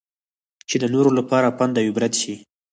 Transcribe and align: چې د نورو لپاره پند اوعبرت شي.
چې 0.69 0.75
د 0.81 0.85
نورو 0.93 1.09
لپاره 1.19 1.55
پند 1.57 1.75
اوعبرت 1.79 2.13
شي. 2.21 2.33